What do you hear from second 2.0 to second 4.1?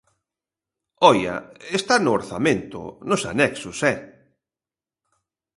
no orzamento, nos anexos, ¡eh!